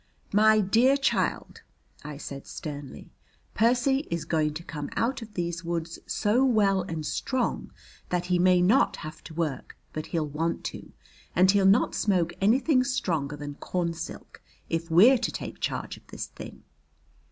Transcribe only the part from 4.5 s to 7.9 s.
to come out of these woods so well and strong